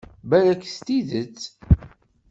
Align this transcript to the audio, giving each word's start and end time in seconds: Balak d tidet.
Balak 0.29 0.63
d 0.67 0.73
tidet. 0.85 1.39